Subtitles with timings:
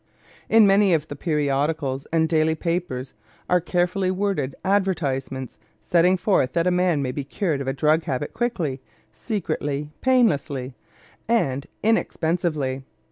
[0.49, 3.13] In many of the periodicals and daily papers
[3.47, 8.05] are carefully worded advertisements setting forth that a man may be cured of a drug
[8.05, 8.81] habit quickly,
[9.13, 10.73] secretly, painlessly,
[11.27, 12.81] and inexpensively.